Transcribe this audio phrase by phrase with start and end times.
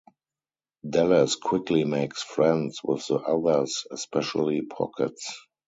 [0.89, 5.39] Dallas quickly makes friends with the others, especially Pockets.